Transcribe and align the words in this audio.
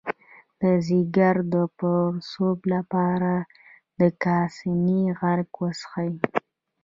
د 0.61 0.63
ځیګر 0.87 1.35
د 1.53 1.55
پړسوب 1.77 2.59
لپاره 2.73 3.33
د 3.99 4.01
کاسني 4.23 5.01
عرق 5.21 5.51
وڅښئ 5.61 6.11